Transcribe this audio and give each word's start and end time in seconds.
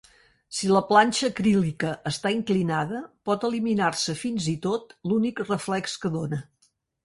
Si 0.59 0.69
la 0.69 0.79
planxa 0.91 1.29
acrílica 1.33 1.91
està 2.13 2.33
inclinada, 2.37 3.03
pot 3.31 3.47
eliminar-se 3.53 4.19
fins 4.25 4.51
i 4.57 4.57
tot 4.67 4.99
l'únic 5.11 5.47
reflex 5.49 5.99
que 6.07 6.17
dóna. 6.21 6.45